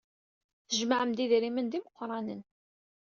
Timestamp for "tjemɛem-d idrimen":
0.69-1.67